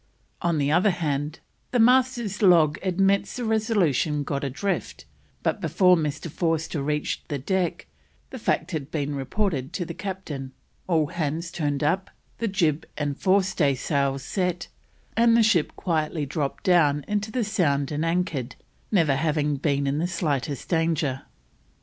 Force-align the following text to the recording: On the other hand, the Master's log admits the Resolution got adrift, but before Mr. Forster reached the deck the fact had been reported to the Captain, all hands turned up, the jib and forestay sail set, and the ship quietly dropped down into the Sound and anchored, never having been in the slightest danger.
On 0.41 0.57
the 0.57 0.71
other 0.71 0.89
hand, 0.89 1.41
the 1.69 1.77
Master's 1.77 2.41
log 2.41 2.79
admits 2.81 3.35
the 3.35 3.45
Resolution 3.45 4.23
got 4.23 4.43
adrift, 4.43 5.05
but 5.43 5.61
before 5.61 5.95
Mr. 5.95 6.27
Forster 6.27 6.81
reached 6.81 7.27
the 7.27 7.37
deck 7.37 7.85
the 8.31 8.39
fact 8.39 8.71
had 8.71 8.89
been 8.89 9.13
reported 9.13 9.73
to 9.73 9.85
the 9.85 9.93
Captain, 9.93 10.53
all 10.87 11.05
hands 11.05 11.51
turned 11.51 11.83
up, 11.83 12.09
the 12.39 12.47
jib 12.47 12.87
and 12.97 13.19
forestay 13.19 13.75
sail 13.75 14.17
set, 14.17 14.69
and 15.15 15.37
the 15.37 15.43
ship 15.43 15.75
quietly 15.75 16.25
dropped 16.25 16.63
down 16.63 17.05
into 17.07 17.31
the 17.31 17.43
Sound 17.43 17.91
and 17.91 18.03
anchored, 18.03 18.55
never 18.91 19.15
having 19.15 19.55
been 19.57 19.85
in 19.85 19.99
the 19.99 20.07
slightest 20.07 20.67
danger. 20.67 21.25